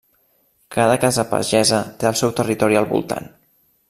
Cada 0.75 0.95
casa 1.03 1.25
pagesa 1.33 1.81
té 1.99 2.09
el 2.11 2.17
seu 2.23 2.33
territori 2.41 2.81
al 2.81 2.89
voltant. 2.95 3.29